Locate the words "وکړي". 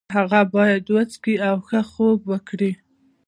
2.31-2.71